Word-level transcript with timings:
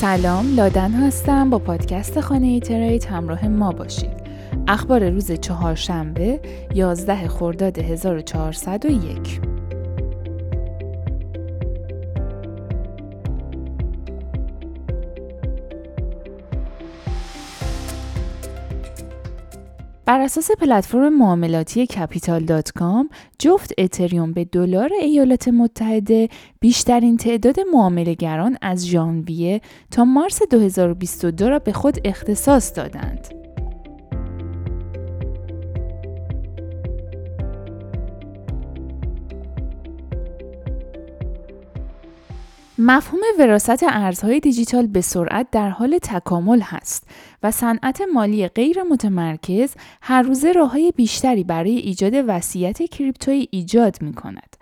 سلام 0.00 0.54
لادن 0.56 0.90
هستم. 0.90 1.50
با 1.50 1.58
پادکست 1.58 2.20
خانه 2.20 2.60
trade 2.60 3.04
همراه 3.04 3.48
ما 3.48 3.72
باشید. 3.72 4.10
اخبار 4.68 5.10
روز 5.10 5.32
چهارشنبه 5.32 6.40
11 6.74 7.28
خرداد 7.28 7.78
1401 7.78 9.49
بر 20.10 20.20
اساس 20.20 20.50
پلتفرم 20.50 21.18
معاملاتی 21.18 21.86
Capital.com 21.86 23.08
جفت 23.38 23.72
اتریوم 23.78 24.32
به 24.32 24.44
دلار 24.44 24.92
ایالات 24.92 25.48
متحده 25.48 26.28
بیشترین 26.60 27.16
تعداد 27.16 27.60
معاملهگران 27.72 28.58
از 28.62 28.86
ژانویه 28.86 29.60
تا 29.90 30.04
مارس 30.04 30.42
2022 30.50 31.48
را 31.48 31.58
به 31.58 31.72
خود 31.72 31.98
اختصاص 32.04 32.76
دادند. 32.76 33.49
مفهوم 42.82 43.20
وراست 43.38 43.82
ارزهای 43.82 44.40
دیجیتال 44.40 44.86
به 44.86 45.00
سرعت 45.00 45.46
در 45.52 45.68
حال 45.68 45.98
تکامل 46.02 46.60
هست 46.60 47.06
و 47.42 47.50
صنعت 47.50 48.02
مالی 48.14 48.48
غیر 48.48 48.82
متمرکز 48.82 49.74
هر 50.02 50.22
روزه 50.22 50.52
راههای 50.52 50.92
بیشتری 50.96 51.44
برای 51.44 51.76
ایجاد 51.76 52.12
وصیت 52.26 52.82
کریپتویی 52.82 53.48
ایجاد 53.50 54.02
می 54.02 54.12
کند. 54.12 54.56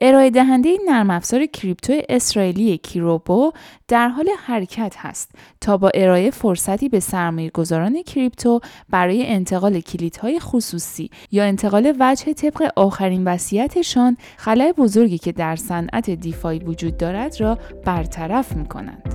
ارائه 0.00 0.30
دهنده 0.30 0.78
نرم 0.86 1.10
افزار 1.10 1.46
کریپتو 1.46 1.92
اسرائیلی 2.08 2.78
کیروبو 2.78 3.52
در 3.88 4.08
حال 4.08 4.28
حرکت 4.44 4.94
هست 4.98 5.30
تا 5.60 5.76
با 5.76 5.90
ارائه 5.94 6.30
فرصتی 6.30 6.88
به 6.88 7.00
سرمایه 7.00 7.50
گذاران 7.50 8.02
کریپتو 8.02 8.60
برای 8.90 9.26
انتقال 9.26 9.80
کلیدهای 9.80 10.40
خصوصی 10.40 11.10
یا 11.30 11.44
انتقال 11.44 11.96
وجه 12.00 12.32
طبق 12.32 12.70
آخرین 12.76 13.24
وصیتشان 13.24 14.16
خلای 14.36 14.72
بزرگی 14.72 15.18
که 15.18 15.32
در 15.32 15.56
صنعت 15.56 16.10
دیفای 16.10 16.58
وجود 16.58 16.96
دارد 16.96 17.40
را 17.40 17.58
برطرف 17.84 18.56
می 18.56 18.66
کنند. 18.66 19.13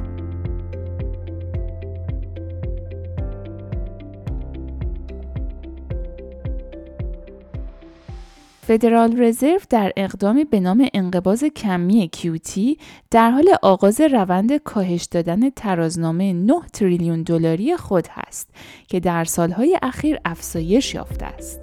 فدرال 8.69 9.21
رزرو 9.21 9.59
در 9.69 9.93
اقدامی 9.97 10.45
به 10.45 10.59
نام 10.59 10.87
انقباز 10.93 11.43
کمی 11.43 12.07
کیوتی 12.07 12.77
در 13.11 13.31
حال 13.31 13.49
آغاز 13.61 14.01
روند 14.01 14.57
کاهش 14.57 15.03
دادن 15.03 15.49
ترازنامه 15.49 16.33
9 16.33 16.53
تریلیون 16.73 17.23
دلاری 17.23 17.77
خود 17.77 18.07
است 18.15 18.49
که 18.87 18.99
در 18.99 19.23
سالهای 19.23 19.79
اخیر 19.81 20.19
افزایش 20.25 20.93
یافته 20.93 21.25
است. 21.25 21.59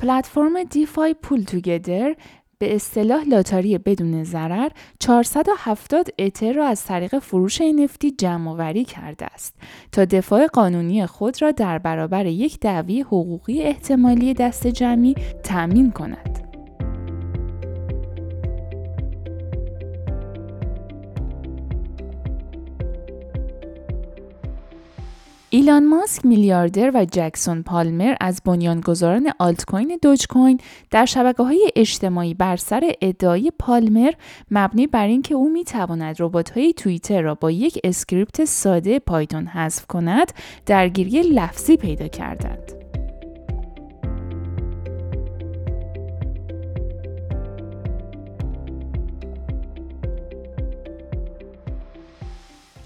پلتفرم 0.00 0.64
دیفای 0.64 1.14
پول 1.14 1.42
توگدر 1.42 2.16
به 2.58 2.74
اصطلاح 2.74 3.28
لاتاری 3.28 3.78
بدون 3.78 4.24
ضرر 4.24 4.68
470 4.98 6.08
اتر 6.18 6.52
را 6.52 6.66
از 6.66 6.84
طریق 6.84 7.18
فروش 7.18 7.60
نفتی 7.60 8.10
جمع 8.10 8.52
وری 8.52 8.84
کرده 8.84 9.26
است 9.26 9.54
تا 9.92 10.04
دفاع 10.04 10.46
قانونی 10.46 11.06
خود 11.06 11.42
را 11.42 11.50
در 11.50 11.78
برابر 11.78 12.26
یک 12.26 12.60
دعوی 12.60 13.00
حقوقی 13.00 13.62
احتمالی 13.62 14.34
دست 14.34 14.66
جمعی 14.66 15.14
تأمین 15.42 15.90
کند. 15.90 16.43
ایلان 25.54 25.86
ماسک 25.86 26.26
میلیاردر 26.26 26.90
و 26.94 27.04
جکسون 27.04 27.62
پالمر 27.62 28.14
از 28.20 28.40
بنیانگذاران 28.44 29.32
آلت 29.38 29.64
کوین 29.64 29.98
دوج 30.02 30.26
کوین 30.26 30.60
در 30.90 31.04
شبکه 31.04 31.42
های 31.42 31.70
اجتماعی 31.76 32.34
بر 32.34 32.56
سر 32.56 32.92
ادعای 33.02 33.52
پالمر 33.58 34.12
مبنی 34.50 34.86
بر 34.86 35.06
اینکه 35.06 35.34
او 35.34 35.48
می 35.48 35.64
تواند 35.64 36.16
ربات 36.18 36.50
های 36.50 36.72
توییتر 36.72 37.20
را 37.20 37.34
با 37.34 37.50
یک 37.50 37.78
اسکریپت 37.84 38.44
ساده 38.44 38.98
پایتون 38.98 39.46
حذف 39.46 39.86
کند 39.86 40.32
درگیری 40.66 41.22
لفظی 41.22 41.76
پیدا 41.76 42.08
کردند. 42.08 42.83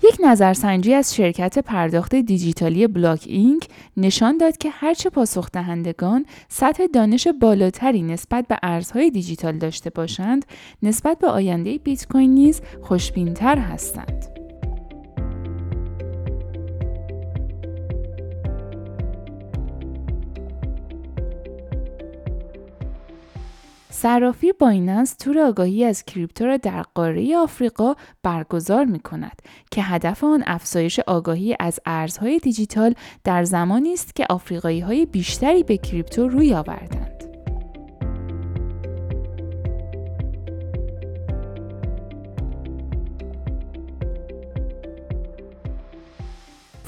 یک 0.08 0.18
نظرسنجی 0.24 0.94
از 0.94 1.14
شرکت 1.14 1.58
پرداخت 1.58 2.14
دیجیتالی 2.14 2.86
بلاک 2.86 3.24
اینک 3.26 3.68
نشان 3.96 4.36
داد 4.38 4.56
که 4.56 4.70
هرچه 4.70 5.10
پاسخ 5.10 5.50
دهندگان 5.50 6.26
سطح 6.48 6.86
دانش 6.86 7.28
بالاتری 7.40 8.02
نسبت 8.02 8.46
به 8.46 8.58
ارزهای 8.62 9.10
دیجیتال 9.10 9.58
داشته 9.58 9.90
باشند، 9.90 10.46
نسبت 10.82 11.18
به 11.18 11.28
آینده 11.28 11.78
بیت 11.78 12.06
کوین 12.06 12.34
نیز 12.34 12.60
خوشبینتر 12.82 13.58
هستند. 13.58 14.37
صرافی 23.90 24.52
بایننس 24.52 25.14
تور 25.14 25.38
آگاهی 25.38 25.84
از 25.84 26.04
کریپتو 26.04 26.46
را 26.46 26.56
در 26.56 26.82
قاره 26.82 27.36
آفریقا 27.36 27.94
برگزار 28.22 28.84
می 28.84 29.00
کند 29.00 29.42
که 29.70 29.82
هدف 29.82 30.24
آن 30.24 30.44
افزایش 30.46 31.00
آگاهی 31.00 31.56
از 31.60 31.80
ارزهای 31.86 32.38
دیجیتال 32.38 32.94
در 33.24 33.44
زمانی 33.44 33.92
است 33.92 34.16
که 34.16 34.26
آفریقایی 34.30 34.80
های 34.80 35.06
بیشتری 35.06 35.62
به 35.62 35.76
کریپتو 35.76 36.28
روی 36.28 36.54
آوردند. 36.54 37.07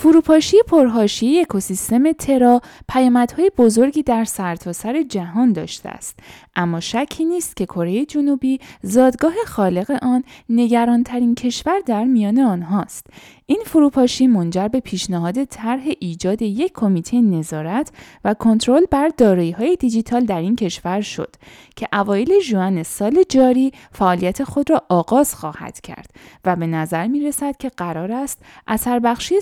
فروپاشی 0.02 0.56
پرهاشی 0.66 1.40
اکوسیستم 1.40 2.12
ترا 2.12 2.60
پیامدهای 2.88 3.50
بزرگی 3.58 4.02
در 4.02 4.24
سرتاسر 4.24 4.92
سر 4.92 5.02
جهان 5.02 5.52
داشته 5.52 5.88
است. 5.88 6.18
اما 6.56 6.80
شکی 6.80 7.24
نیست 7.24 7.56
که 7.56 7.66
کره 7.66 8.04
جنوبی 8.04 8.60
زادگاه 8.82 9.32
خالق 9.46 9.98
آن 10.02 10.24
نگرانترین 10.48 11.34
کشور 11.34 11.80
در 11.86 12.04
میان 12.04 12.38
آنهاست. 12.38 13.06
این 13.50 13.62
فروپاشی 13.66 14.26
منجر 14.26 14.68
به 14.68 14.80
پیشنهاد 14.80 15.44
طرح 15.44 15.88
ایجاد 16.00 16.42
یک 16.42 16.72
کمیته 16.72 17.20
نظارت 17.20 17.92
و 18.24 18.34
کنترل 18.34 18.84
بر 18.90 19.10
های 19.58 19.76
دیجیتال 19.80 20.24
در 20.24 20.40
این 20.40 20.56
کشور 20.56 21.00
شد 21.00 21.36
که 21.76 21.88
اوایل 21.92 22.40
ژوئن 22.40 22.82
سال 22.82 23.22
جاری 23.28 23.72
فعالیت 23.92 24.44
خود 24.44 24.70
را 24.70 24.82
آغاز 24.88 25.34
خواهد 25.34 25.80
کرد 25.80 26.10
و 26.44 26.56
به 26.56 26.66
نظر 26.66 27.06
می 27.06 27.20
رسد 27.20 27.56
که 27.56 27.68
قرار 27.68 28.12
است 28.12 28.38
اثر 28.66 28.98
بخشی 28.98 29.34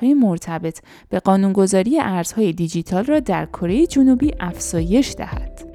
های 0.00 0.14
مرتبط 0.14 0.80
به 1.08 1.20
قانونگذاری 1.20 2.00
ارزهای 2.00 2.52
دیجیتال 2.52 3.04
را 3.04 3.20
در 3.20 3.46
کره 3.46 3.86
جنوبی 3.86 4.32
افزایش 4.40 5.14
دهد. 5.18 5.67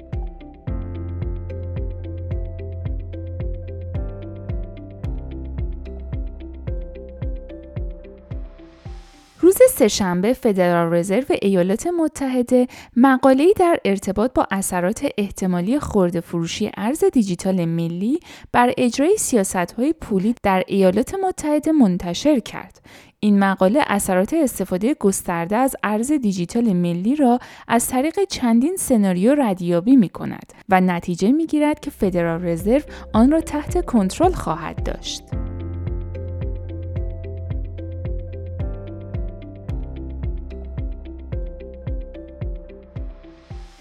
روز 9.44 9.58
سهشنبه 9.70 10.32
فدرال 10.32 10.94
رزرو 10.94 11.36
ایالات 11.42 11.86
متحده 11.86 12.66
مقاله‌ای 12.96 13.54
در 13.56 13.78
ارتباط 13.84 14.32
با 14.34 14.46
اثرات 14.50 15.06
احتمالی 15.18 15.78
خورده 15.78 16.20
فروشی 16.20 16.70
ارز 16.76 17.04
دیجیتال 17.04 17.64
ملی 17.64 18.20
بر 18.52 18.72
اجرای 18.78 19.16
سیاست‌های 19.16 19.92
پولی 19.92 20.34
در 20.42 20.64
ایالات 20.66 21.14
متحده 21.14 21.72
منتشر 21.72 22.40
کرد. 22.40 22.80
این 23.20 23.38
مقاله 23.38 23.80
اثرات 23.86 24.34
استفاده 24.34 24.94
گسترده 24.94 25.56
از 25.56 25.76
ارز 25.82 26.12
دیجیتال 26.12 26.72
ملی 26.72 27.16
را 27.16 27.38
از 27.68 27.88
طریق 27.88 28.24
چندین 28.28 28.76
سناریو 28.76 29.34
ردیابی 29.34 29.96
می 29.96 30.08
کند 30.08 30.52
و 30.68 30.80
نتیجه 30.80 31.32
می 31.32 31.46
گیرد 31.46 31.80
که 31.80 31.90
فدرال 31.90 32.44
رزرو 32.44 32.80
آن 33.12 33.30
را 33.30 33.40
تحت 33.40 33.84
کنترل 33.86 34.32
خواهد 34.32 34.82
داشت. 34.82 35.22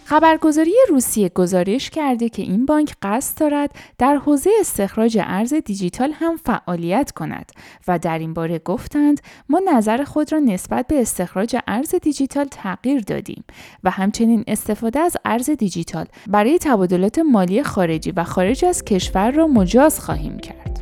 خبرگزاری 0.05 0.73
روسیه 0.89 1.29
گزارش 1.29 1.89
کرده 1.89 2.29
که 2.29 2.41
این 2.41 2.65
بانک 2.65 2.95
قصد 3.01 3.39
دارد 3.39 3.75
در 3.97 4.15
حوزه 4.15 4.49
استخراج 4.59 5.17
ارز 5.21 5.53
دیجیتال 5.53 6.11
هم 6.11 6.37
فعالیت 6.37 7.11
کند 7.11 7.51
و 7.87 7.99
در 7.99 8.19
این 8.19 8.33
باره 8.33 8.59
گفتند 8.59 9.21
ما 9.49 9.61
نظر 9.73 10.03
خود 10.03 10.31
را 10.31 10.39
نسبت 10.39 10.87
به 10.87 11.01
استخراج 11.01 11.55
ارز 11.67 11.95
دیجیتال 11.95 12.45
تغییر 12.45 13.01
دادیم 13.01 13.43
و 13.83 13.89
همچنین 13.89 14.43
استفاده 14.47 14.99
از 14.99 15.17
ارز 15.25 15.49
دیجیتال 15.49 16.05
برای 16.27 16.59
تبادلات 16.59 17.19
مالی 17.19 17.63
خارجی 17.63 18.11
و 18.11 18.23
خارج 18.23 18.65
از 18.65 18.85
کشور 18.85 19.31
را 19.31 19.47
مجاز 19.47 19.99
خواهیم 19.99 20.39
کرد. 20.39 20.72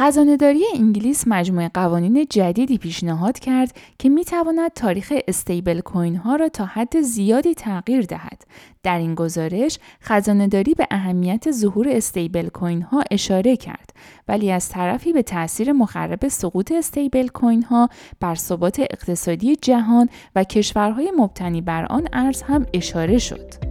خزانهداری 0.00 0.64
انگلیس 0.74 1.24
مجموعه 1.26 1.70
قوانین 1.74 2.26
جدیدی 2.30 2.78
پیشنهاد 2.78 3.38
کرد 3.38 3.76
که 3.98 4.08
می 4.08 4.24
تواند 4.24 4.72
تاریخ 4.72 5.12
استیبل 5.28 5.80
کوین 5.80 6.16
ها 6.16 6.36
را 6.36 6.48
تا 6.48 6.64
حد 6.64 7.00
زیادی 7.00 7.54
تغییر 7.54 8.06
دهد. 8.06 8.44
در 8.82 8.98
این 8.98 9.14
گزارش 9.14 9.78
خزانهداری 10.02 10.74
به 10.74 10.86
اهمیت 10.90 11.50
ظهور 11.50 11.88
استیبل 11.88 12.48
کوین 12.48 12.82
ها 12.82 13.04
اشاره 13.10 13.56
کرد 13.56 13.90
ولی 14.28 14.52
از 14.52 14.68
طرفی 14.68 15.12
به 15.12 15.22
تاثیر 15.22 15.72
مخرب 15.72 16.28
سقوط 16.28 16.72
استیبل 16.72 17.28
کوین 17.28 17.62
ها 17.62 17.88
بر 18.20 18.34
ثبات 18.34 18.80
اقتصادی 18.80 19.56
جهان 19.56 20.08
و 20.36 20.44
کشورهای 20.44 21.12
مبتنی 21.16 21.60
بر 21.60 21.84
آن 21.84 22.08
ارز 22.12 22.42
هم 22.42 22.66
اشاره 22.74 23.18
شد. 23.18 23.69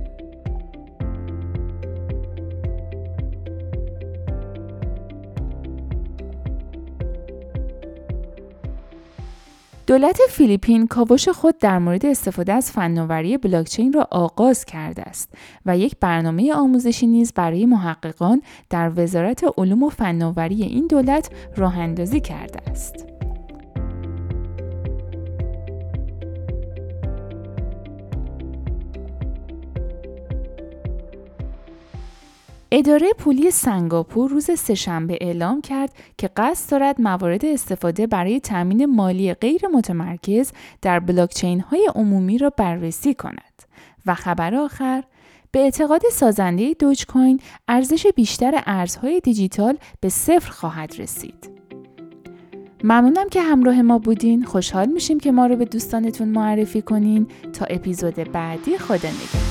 دولت 9.90 10.20
فیلیپین 10.30 10.88
کاوش 10.88 11.30
خود 11.30 11.58
در 11.58 11.80
مورد 11.80 12.06
استفاده 12.06 12.54
از 12.54 12.72
فناوری 12.72 13.38
بلاکچین 13.38 13.94
را 13.94 14.08
آغاز 14.12 14.66
کرده 14.66 15.02
است 15.02 15.34
و 15.66 15.78
یک 15.78 15.96
برنامه 16.00 16.54
آموزشی 16.54 17.08
نیز 17.08 17.34
برای 17.34 17.66
محققان 17.66 18.42
در 18.70 18.92
وزارت 18.96 19.44
علوم 19.58 19.84
و 19.84 19.90
فناوری 19.90 20.64
این 20.64 20.88
دولت 20.88 21.30
راه 21.56 21.80
اندازی 21.80 22.20
کرده 22.20 22.72
است. 22.72 23.09
اداره 32.71 33.13
پولی 33.18 33.51
سنگاپور 33.51 34.30
روز 34.30 34.51
سهشنبه 34.60 35.18
اعلام 35.21 35.62
کرد 35.62 35.94
که 36.18 36.30
قصد 36.38 36.71
دارد 36.71 37.01
موارد 37.01 37.45
استفاده 37.45 38.07
برای 38.07 38.39
تامین 38.39 38.86
مالی 38.86 39.33
غیر 39.33 39.62
متمرکز 39.74 40.51
در 40.81 41.00
بلاکچین 41.00 41.60
های 41.60 41.89
عمومی 41.95 42.38
را 42.38 42.50
بررسی 42.50 43.13
کند 43.13 43.63
و 44.06 44.16
خبر 44.16 44.56
آخر 44.56 45.04
به 45.51 45.60
اعتقاد 45.60 46.01
سازنده 46.12 46.75
دوج 46.80 47.06
کوین 47.06 47.39
ارزش 47.68 48.07
بیشتر 48.07 48.63
ارزهای 48.66 49.19
دیجیتال 49.19 49.77
به 50.01 50.10
صفر 50.10 50.51
خواهد 50.51 50.94
رسید. 51.00 51.50
ممنونم 52.83 53.30
که 53.30 53.42
همراه 53.42 53.81
ما 53.81 53.98
بودین. 54.00 54.44
خوشحال 54.44 54.88
میشیم 54.88 55.19
که 55.19 55.31
ما 55.31 55.48
رو 55.48 55.56
به 55.56 55.66
دوستانتون 55.66 56.27
معرفی 56.27 56.81
کنین 56.81 57.27
تا 57.54 57.66
اپیزود 57.66 58.16
بعدی 58.16 58.77
خدا 58.77 59.10
نگهدار. 59.10 59.49